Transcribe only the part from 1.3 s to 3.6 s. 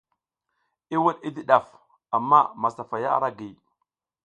di ɗaf, amma masafaya ara giy.